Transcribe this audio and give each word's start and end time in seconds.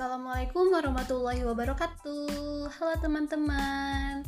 Assalamualaikum 0.00 0.72
warahmatullahi 0.72 1.44
wabarakatuh. 1.44 2.72
Halo 2.72 2.94
teman-teman. 3.04 4.24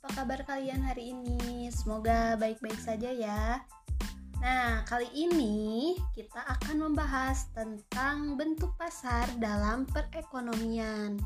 Apa 0.00 0.08
kabar 0.16 0.40
kalian 0.48 0.80
hari 0.80 1.12
ini? 1.12 1.68
Semoga 1.68 2.40
baik-baik 2.40 2.80
saja 2.80 3.12
ya. 3.12 3.60
Nah, 4.40 4.80
kali 4.88 5.12
ini 5.12 5.92
kita 6.16 6.40
akan 6.40 6.88
membahas 6.88 7.52
tentang 7.52 8.40
bentuk 8.40 8.72
pasar 8.80 9.28
dalam 9.36 9.84
perekonomian. 9.92 11.20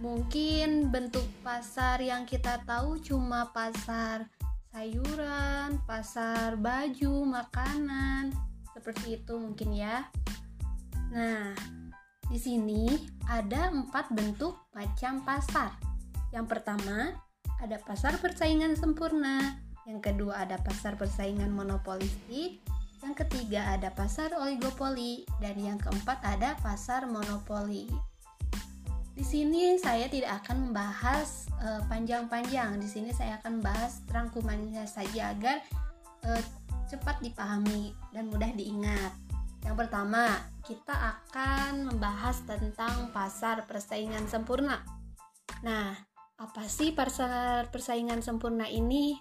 Mungkin 0.00 0.88
bentuk 0.88 1.28
pasar 1.44 2.00
yang 2.00 2.24
kita 2.24 2.64
tahu 2.64 3.04
cuma 3.04 3.52
pasar 3.52 4.32
sayuran, 4.72 5.76
pasar 5.84 6.56
baju, 6.56 7.28
makanan. 7.28 8.32
Seperti 8.72 9.20
itu 9.20 9.36
mungkin 9.36 9.76
ya. 9.76 10.08
Nah, 11.12 11.52
di 12.30 12.38
sini 12.38 12.94
ada 13.26 13.74
empat 13.74 14.14
bentuk 14.14 14.54
macam 14.70 15.18
pasar. 15.26 15.74
Yang 16.30 16.46
pertama, 16.46 17.18
ada 17.58 17.76
pasar 17.82 18.14
persaingan 18.22 18.78
sempurna. 18.78 19.58
Yang 19.82 20.14
kedua, 20.14 20.46
ada 20.46 20.62
pasar 20.62 20.94
persaingan 20.94 21.50
monopolistik. 21.50 22.62
Yang 23.02 23.14
ketiga, 23.26 23.74
ada 23.74 23.90
pasar 23.90 24.30
oligopoli. 24.38 25.26
Dan 25.42 25.58
yang 25.58 25.82
keempat, 25.82 26.22
ada 26.22 26.54
pasar 26.62 27.10
monopoli. 27.10 27.90
Di 29.10 29.26
sini 29.26 29.76
saya 29.76 30.06
tidak 30.06 30.46
akan 30.46 30.70
membahas 30.70 31.50
uh, 31.60 31.82
panjang-panjang. 31.90 32.78
Di 32.78 32.88
sini 32.88 33.10
saya 33.10 33.42
akan 33.42 33.58
membahas 33.58 34.00
rangkumannya 34.06 34.86
saja 34.86 35.34
agar 35.34 35.60
uh, 36.24 36.42
cepat 36.86 37.18
dipahami 37.20 37.90
dan 38.14 38.30
mudah 38.30 38.54
diingat. 38.54 39.29
Yang 39.64 39.76
pertama, 39.86 40.40
kita 40.64 40.92
akan 40.92 41.92
membahas 41.92 42.40
tentang 42.48 43.12
pasar 43.12 43.68
persaingan 43.68 44.24
sempurna. 44.28 44.80
Nah, 45.60 45.92
apa 46.40 46.64
sih 46.64 46.96
pasar 46.96 47.68
persaingan 47.68 48.24
sempurna 48.24 48.64
ini? 48.64 49.20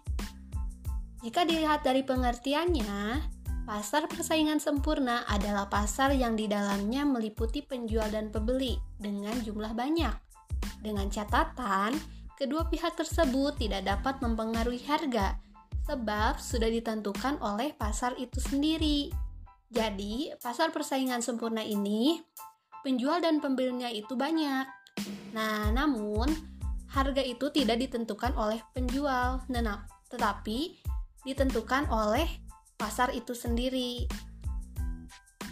Jika 1.20 1.44
dilihat 1.44 1.84
dari 1.84 2.08
pengertiannya, 2.08 3.20
pasar 3.68 4.08
persaingan 4.08 4.64
sempurna 4.64 5.28
adalah 5.28 5.68
pasar 5.68 6.16
yang 6.16 6.40
di 6.40 6.48
dalamnya 6.48 7.04
meliputi 7.04 7.60
penjual 7.60 8.08
dan 8.08 8.32
pembeli 8.32 8.80
dengan 8.96 9.36
jumlah 9.44 9.76
banyak. 9.76 10.16
Dengan 10.80 11.12
catatan, 11.12 11.92
kedua 12.40 12.72
pihak 12.72 12.96
tersebut 12.96 13.60
tidak 13.60 13.84
dapat 13.84 14.24
mempengaruhi 14.24 14.80
harga 14.88 15.36
sebab 15.84 16.40
sudah 16.40 16.72
ditentukan 16.72 17.36
oleh 17.44 17.76
pasar 17.76 18.16
itu 18.16 18.40
sendiri. 18.40 19.29
Jadi, 19.70 20.34
pasar 20.42 20.74
persaingan 20.74 21.22
sempurna 21.22 21.62
ini 21.62 22.18
penjual 22.82 23.22
dan 23.22 23.38
pembelinya 23.38 23.88
itu 23.94 24.18
banyak. 24.18 24.66
Nah, 25.38 25.70
namun 25.70 26.26
harga 26.90 27.22
itu 27.22 27.54
tidak 27.54 27.78
ditentukan 27.78 28.34
oleh 28.34 28.58
penjual, 28.74 29.46
nah, 29.46 29.86
tetapi 30.10 30.82
ditentukan 31.22 31.86
oleh 31.94 32.26
pasar 32.82 33.14
itu 33.14 33.38
sendiri. 33.38 34.10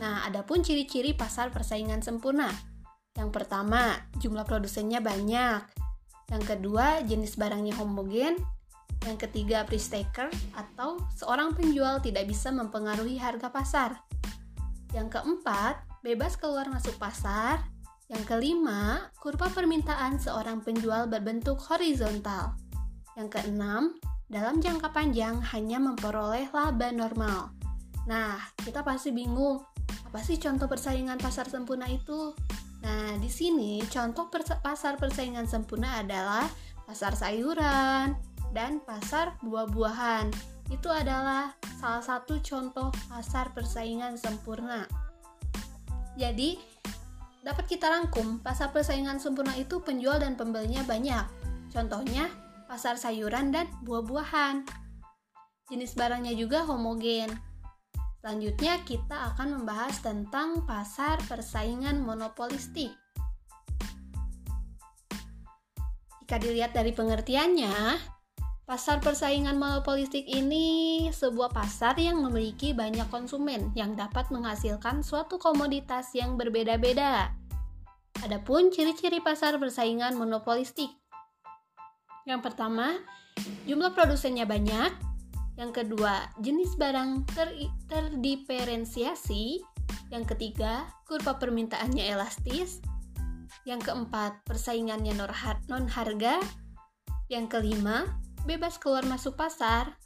Nah, 0.01 0.25
adapun 0.25 0.65
ciri-ciri 0.65 1.13
pasar 1.13 1.53
persaingan 1.53 2.01
sempurna. 2.01 2.49
Yang 3.17 3.29
pertama, 3.33 3.97
jumlah 4.17 4.45
produsennya 4.45 5.01
banyak. 5.01 5.61
Yang 6.29 6.43
kedua, 6.45 7.01
jenis 7.05 7.37
barangnya 7.37 7.77
homogen. 7.77 8.37
Yang 9.05 9.29
ketiga, 9.29 9.67
price 9.67 9.91
taker 9.91 10.31
atau 10.57 10.97
seorang 11.13 11.53
penjual 11.53 12.01
tidak 12.01 12.25
bisa 12.25 12.49
mempengaruhi 12.49 13.21
harga 13.21 13.51
pasar. 13.51 13.91
Yang 14.95 15.19
keempat, 15.19 15.83
bebas 16.01 16.39
keluar 16.39 16.71
masuk 16.71 16.95
pasar. 16.97 17.61
Yang 18.07 18.23
kelima, 18.25 19.11
kurva 19.19 19.51
permintaan 19.51 20.15
seorang 20.15 20.63
penjual 20.63 21.11
berbentuk 21.11 21.59
horizontal. 21.67 22.55
Yang 23.19 23.39
keenam, 23.39 23.99
dalam 24.31 24.63
jangka 24.63 24.91
panjang 24.95 25.39
hanya 25.51 25.79
memperoleh 25.79 26.47
laba 26.55 26.89
normal. 26.95 27.51
Nah, 28.07 28.39
kita 28.63 28.83
pasti 28.83 29.11
bingung, 29.11 29.59
apa 30.07 30.23
sih 30.23 30.39
contoh 30.39 30.71
persaingan 30.71 31.19
pasar 31.19 31.51
sempurna 31.51 31.87
itu? 31.91 32.31
Nah, 32.83 33.19
di 33.19 33.27
sini 33.27 33.83
contoh 33.91 34.31
pasar 34.63 34.95
persaingan 34.95 35.43
sempurna 35.43 35.99
adalah 35.99 36.47
pasar 36.87 37.11
sayuran 37.19 38.15
dan 38.57 38.81
pasar 38.81 39.37
buah-buahan 39.45 40.33
itu 40.73 40.89
adalah 40.89 41.53
salah 41.77 42.01
satu 42.01 42.41
contoh 42.41 42.89
pasar 43.05 43.53
persaingan 43.53 44.17
sempurna. 44.17 44.89
Jadi, 46.17 46.57
dapat 47.45 47.69
kita 47.69 47.85
rangkum, 47.85 48.41
pasar 48.41 48.73
persaingan 48.73 49.21
sempurna 49.21 49.53
itu 49.53 49.77
penjual 49.85 50.17
dan 50.17 50.33
pembelinya 50.33 50.81
banyak. 50.89 51.21
Contohnya, 51.69 52.33
pasar 52.65 52.97
sayuran 52.97 53.53
dan 53.53 53.69
buah-buahan. 53.85 54.65
Jenis 55.69 55.93
barangnya 55.93 56.33
juga 56.33 56.65
homogen. 56.65 57.29
Selanjutnya, 58.25 58.81
kita 58.81 59.37
akan 59.37 59.61
membahas 59.61 60.01
tentang 60.01 60.65
pasar 60.65 61.21
persaingan 61.29 62.01
monopolistik. 62.01 62.89
Jika 66.25 66.41
dilihat 66.41 66.73
dari 66.73 66.91
pengertiannya, 66.91 68.16
Pasar 68.67 68.99
persaingan 68.99 69.55
monopolistik 69.55 70.27
ini 70.27 71.07
sebuah 71.07 71.55
pasar 71.55 71.95
yang 71.95 72.19
memiliki 72.19 72.75
banyak 72.75 73.07
konsumen 73.07 73.71
yang 73.79 73.95
dapat 73.95 74.27
menghasilkan 74.27 74.99
suatu 74.99 75.39
komoditas 75.39 76.11
yang 76.11 76.35
berbeda-beda. 76.35 77.31
Adapun 78.27 78.67
ciri-ciri 78.67 79.23
pasar 79.23 79.55
persaingan 79.55 80.19
monopolistik. 80.19 80.91
Yang 82.27 82.43
pertama, 82.43 82.99
jumlah 83.63 83.95
produsennya 83.95 84.43
banyak. 84.43 84.91
Yang 85.55 85.71
kedua, 85.71 86.27
jenis 86.43 86.75
barang 86.75 87.23
ter 87.31 87.71
terdiferensiasi. 87.87 89.63
Yang 90.11 90.35
ketiga, 90.35 90.91
kurva 91.07 91.39
permintaannya 91.39 92.03
elastis. 92.03 92.83
Yang 93.63 93.87
keempat, 93.87 94.43
persaingannya 94.43 95.15
non-harga. 95.71 96.43
Yang 97.31 97.45
kelima, 97.47 98.26
bebas 98.47 98.79
keluar 98.79 99.03
masuk 99.03 99.35
pasar. 99.35 99.99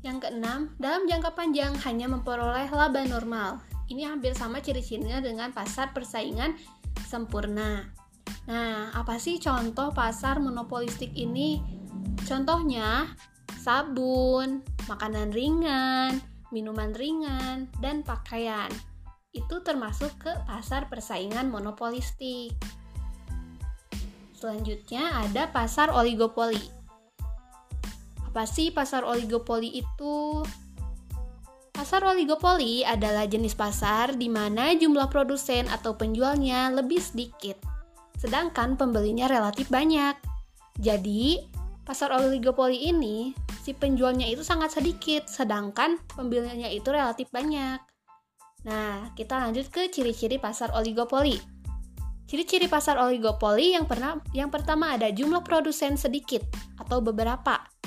Yang 0.00 0.24
keenam, 0.24 0.72
dalam 0.80 1.04
jangka 1.04 1.36
panjang 1.36 1.76
hanya 1.84 2.08
memperoleh 2.08 2.72
laba 2.72 3.04
normal. 3.04 3.60
Ini 3.92 4.08
hampir 4.08 4.32
sama 4.32 4.64
ciri-cirinya 4.64 5.20
dengan 5.20 5.52
pasar 5.52 5.92
persaingan 5.92 6.56
sempurna. 7.04 7.84
Nah, 8.48 8.88
apa 8.96 9.20
sih 9.20 9.36
contoh 9.36 9.92
pasar 9.92 10.40
monopolistik 10.40 11.12
ini? 11.12 11.60
Contohnya, 12.24 13.12
sabun, 13.60 14.64
makanan 14.88 15.32
ringan, 15.36 16.24
minuman 16.48 16.96
ringan, 16.96 17.68
dan 17.84 18.00
pakaian. 18.00 18.72
Itu 19.36 19.60
termasuk 19.60 20.16
ke 20.16 20.32
pasar 20.48 20.88
persaingan 20.88 21.52
monopolistik. 21.52 22.56
Selanjutnya 24.32 25.28
ada 25.28 25.50
pasar 25.52 25.92
oligopoli. 25.92 26.77
Apa 28.38 28.46
sih 28.46 28.70
pasar 28.70 29.02
oligopoli 29.02 29.82
itu? 29.82 30.46
Pasar 31.74 32.06
oligopoli 32.06 32.86
adalah 32.86 33.26
jenis 33.26 33.58
pasar 33.58 34.14
di 34.14 34.30
mana 34.30 34.78
jumlah 34.78 35.10
produsen 35.10 35.66
atau 35.66 35.98
penjualnya 35.98 36.70
lebih 36.70 37.02
sedikit, 37.02 37.58
sedangkan 38.14 38.78
pembelinya 38.78 39.26
relatif 39.26 39.66
banyak. 39.74 40.14
Jadi, 40.78 41.50
pasar 41.82 42.14
oligopoli 42.14 42.86
ini 42.86 43.34
si 43.58 43.74
penjualnya 43.74 44.30
itu 44.30 44.46
sangat 44.46 44.78
sedikit, 44.78 45.26
sedangkan 45.26 45.98
pembelinya 46.06 46.70
itu 46.70 46.94
relatif 46.94 47.26
banyak. 47.34 47.82
Nah, 48.70 49.18
kita 49.18 49.34
lanjut 49.34 49.66
ke 49.66 49.90
ciri-ciri 49.90 50.38
pasar 50.38 50.70
oligopoli. 50.78 51.34
Ciri-ciri 52.30 52.70
pasar 52.70 53.02
oligopoli 53.02 53.74
yang 53.74 53.90
pernah 53.90 54.14
yang 54.30 54.46
pertama 54.46 54.94
ada 54.94 55.10
jumlah 55.10 55.42
produsen 55.42 55.98
sedikit 55.98 56.46
atau 56.78 57.02
beberapa. 57.02 57.77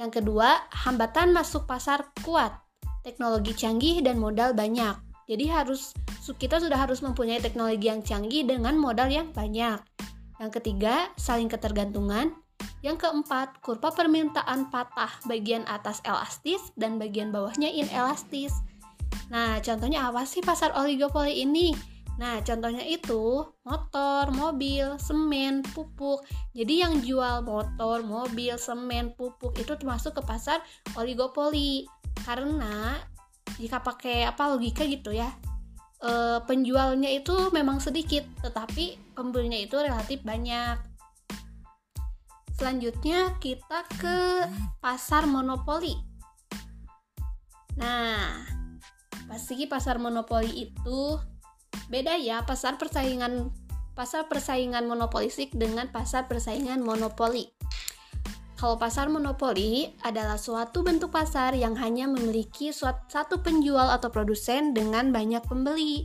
Yang 0.00 0.24
kedua, 0.24 0.64
hambatan 0.72 1.36
masuk 1.36 1.68
pasar 1.68 2.08
kuat, 2.24 2.56
teknologi 3.04 3.52
canggih 3.52 4.00
dan 4.00 4.16
modal 4.16 4.56
banyak. 4.56 4.96
Jadi 5.28 5.44
harus 5.52 5.92
kita 6.40 6.56
sudah 6.56 6.80
harus 6.80 7.04
mempunyai 7.04 7.36
teknologi 7.36 7.92
yang 7.92 8.00
canggih 8.00 8.48
dengan 8.48 8.80
modal 8.80 9.12
yang 9.12 9.28
banyak. 9.28 9.76
Yang 10.40 10.50
ketiga, 10.56 11.12
saling 11.20 11.52
ketergantungan. 11.52 12.32
Yang 12.80 13.04
keempat, 13.04 13.60
kurva 13.60 13.92
permintaan 13.92 14.72
patah, 14.72 15.20
bagian 15.28 15.68
atas 15.68 16.00
elastis 16.08 16.72
dan 16.80 16.96
bagian 16.96 17.28
bawahnya 17.28 17.68
inelastis. 17.68 18.56
Nah, 19.28 19.60
contohnya 19.60 20.08
apa 20.08 20.24
sih 20.24 20.40
pasar 20.40 20.72
oligopoli 20.80 21.44
ini? 21.44 21.76
Nah, 22.20 22.44
contohnya 22.44 22.84
itu 22.84 23.48
motor, 23.64 24.28
mobil, 24.28 25.00
semen, 25.00 25.64
pupuk. 25.64 26.20
Jadi 26.52 26.84
yang 26.84 27.00
jual 27.00 27.40
motor, 27.40 28.04
mobil, 28.04 28.60
semen, 28.60 29.16
pupuk 29.16 29.56
itu 29.56 29.72
termasuk 29.72 30.20
ke 30.20 30.22
pasar 30.28 30.60
oligopoli. 31.00 31.88
Karena 32.20 33.00
jika 33.56 33.80
pakai 33.80 34.28
apa 34.28 34.52
logika 34.52 34.84
gitu 34.84 35.16
ya. 35.16 35.32
e, 36.00 36.40
penjualnya 36.44 37.08
itu 37.08 37.52
memang 37.56 37.80
sedikit, 37.80 38.24
tetapi 38.44 39.16
pembelinya 39.16 39.56
itu 39.56 39.80
relatif 39.80 40.20
banyak. 40.20 40.76
Selanjutnya 42.56 43.40
kita 43.40 43.88
ke 43.96 44.44
pasar 44.84 45.24
monopoli. 45.24 45.96
Nah, 47.80 48.44
pasti 49.24 49.64
pasar 49.64 49.96
monopoli 49.96 50.68
itu 50.68 51.16
beda 51.90 52.14
ya 52.20 52.46
pasar 52.46 52.78
persaingan 52.78 53.50
pasar 53.98 54.30
persaingan 54.30 54.88
monopolistik 54.88 55.52
dengan 55.52 55.90
pasar 55.92 56.24
persaingan 56.30 56.80
monopoli. 56.80 57.52
Kalau 58.60 58.76
pasar 58.76 59.08
monopoli 59.08 59.88
adalah 60.04 60.36
suatu 60.36 60.84
bentuk 60.84 61.08
pasar 61.08 61.56
yang 61.56 61.72
hanya 61.80 62.04
memiliki 62.04 62.68
satu 62.76 63.40
penjual 63.40 63.88
atau 63.88 64.12
produsen 64.12 64.76
dengan 64.76 65.08
banyak 65.12 65.40
pembeli. 65.48 66.04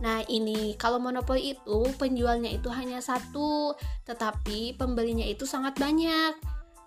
Nah, 0.00 0.24
ini 0.28 0.76
kalau 0.80 0.96
monopoli 0.96 1.56
itu 1.56 1.88
penjualnya 2.00 2.48
itu 2.52 2.72
hanya 2.72 3.00
satu, 3.04 3.76
tetapi 4.08 4.76
pembelinya 4.80 5.24
itu 5.24 5.44
sangat 5.44 5.76
banyak. 5.76 6.36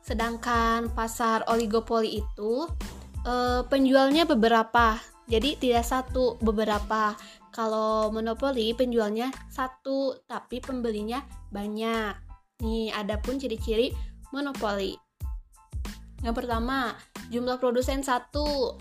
Sedangkan 0.02 0.90
pasar 0.94 1.45
oligopoli 1.45 2.25
itu 2.25 2.66
eh, 3.30 3.62
penjualnya 3.69 4.25
beberapa, 4.25 4.98
jadi 5.30 5.54
tidak 5.62 5.86
satu, 5.86 6.42
beberapa. 6.42 7.13
Kalau 7.50 8.13
monopoli 8.13 8.72
penjualnya 8.78 9.34
satu, 9.50 10.16
tapi 10.30 10.62
pembelinya 10.62 11.25
banyak. 11.50 12.13
Nih, 12.62 12.94
ada 12.94 13.18
pun 13.18 13.42
ciri-ciri 13.42 13.90
monopoli. 14.30 14.94
Yang 16.22 16.36
pertama, 16.46 16.94
jumlah 17.31 17.57
produsen 17.57 18.06
satu. 18.06 18.78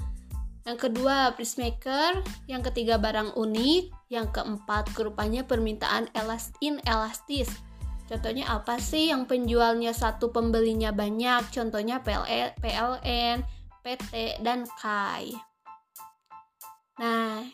Yang 0.69 0.79
kedua, 0.91 1.33
price 1.33 1.57
maker. 1.57 2.21
Yang 2.45 2.73
ketiga, 2.73 3.01
barang 3.01 3.39
unik. 3.39 4.13
Yang 4.13 4.27
keempat, 4.37 4.93
kerupanya 4.93 5.47
permintaan 5.49 6.13
elastin 6.13 6.83
elastis. 6.85 7.49
Contohnya 8.09 8.49
apa 8.49 8.81
sih 8.81 9.13
yang 9.13 9.29
penjualnya 9.29 9.93
satu 9.93 10.33
pembelinya 10.33 10.93
banyak? 10.97 11.45
Contohnya 11.53 12.01
PLN, 12.01 13.45
PT, 13.85 14.41
dan 14.41 14.65
KAI. 14.81 15.37
Nah, 16.99 17.45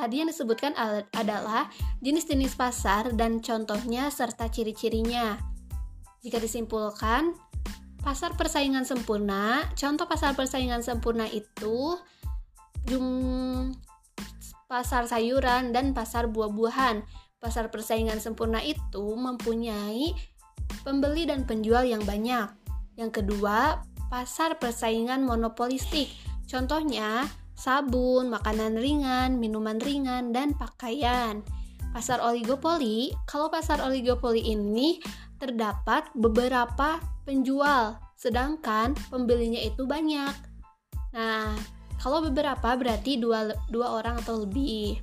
tadi 0.00 0.24
yang 0.24 0.32
disebutkan 0.32 0.72
adalah 1.12 1.68
jenis-jenis 2.00 2.56
pasar 2.56 3.12
dan 3.12 3.44
contohnya 3.44 4.08
serta 4.08 4.48
ciri-cirinya. 4.48 5.36
Jika 6.24 6.40
disimpulkan, 6.40 7.36
pasar 8.00 8.32
persaingan 8.32 8.88
sempurna, 8.88 9.68
contoh 9.76 10.08
pasar 10.08 10.32
persaingan 10.32 10.80
sempurna 10.80 11.28
itu 11.28 12.00
jum 12.88 13.04
pasar 14.64 15.04
sayuran 15.04 15.76
dan 15.76 15.92
pasar 15.92 16.32
buah-buahan. 16.32 17.04
Pasar 17.40 17.68
persaingan 17.68 18.20
sempurna 18.20 18.60
itu 18.64 19.04
mempunyai 19.16 20.12
pembeli 20.84 21.28
dan 21.28 21.44
penjual 21.44 21.84
yang 21.84 22.00
banyak. 22.04 22.48
Yang 22.96 23.24
kedua, 23.24 23.84
pasar 24.08 24.56
persaingan 24.60 25.24
monopolistik. 25.24 26.12
Contohnya, 26.48 27.24
sabun, 27.60 28.32
makanan 28.32 28.80
ringan, 28.80 29.36
minuman 29.36 29.76
ringan, 29.76 30.32
dan 30.32 30.56
pakaian. 30.56 31.44
Pasar 31.92 32.24
oligopoli, 32.24 33.12
kalau 33.28 33.52
pasar 33.52 33.84
oligopoli 33.84 34.40
ini 34.40 34.96
terdapat 35.36 36.08
beberapa 36.16 36.96
penjual, 37.28 38.00
sedangkan 38.16 38.96
pembelinya 39.12 39.60
itu 39.60 39.84
banyak. 39.84 40.32
Nah, 41.12 41.52
kalau 42.00 42.24
beberapa 42.24 42.80
berarti 42.80 43.20
dua, 43.20 43.52
dua 43.68 44.00
orang 44.00 44.16
atau 44.24 44.48
lebih. 44.48 44.96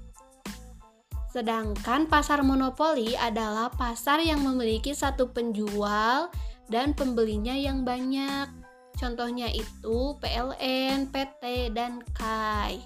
Sedangkan 1.30 2.10
pasar 2.10 2.42
monopoli 2.42 3.14
adalah 3.14 3.70
pasar 3.70 4.26
yang 4.26 4.42
memiliki 4.42 4.98
satu 4.98 5.30
penjual 5.30 6.34
dan 6.66 6.98
pembelinya 6.98 7.54
yang 7.54 7.86
banyak. 7.86 8.50
Contohnya 8.98 9.48
itu 9.54 10.18
PLN, 10.18 11.14
PT, 11.14 11.70
dan 11.72 12.02
KAI. 12.18 12.82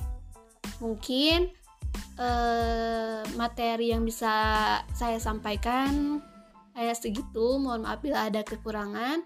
Mungkin 0.83 1.47
eh, 2.19 3.21
materi 3.39 3.95
yang 3.95 4.03
bisa 4.03 4.35
saya 4.91 5.17
sampaikan 5.23 6.19
hanya 6.75 6.95
segitu, 6.95 7.59
mohon 7.59 7.87
maaf 7.87 8.03
bila 8.03 8.27
ada 8.27 8.43
kekurangan. 8.43 9.23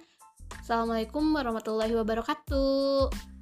Assalamualaikum 0.61 1.33
warahmatullahi 1.33 1.93
wabarakatuh. 1.93 3.34